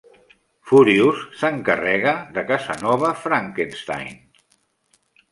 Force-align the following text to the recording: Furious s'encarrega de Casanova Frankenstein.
Furious 0.69 1.19
s'encarrega 1.41 2.13
de 2.37 2.43
Casanova 2.51 3.11
Frankenstein. 3.27 4.17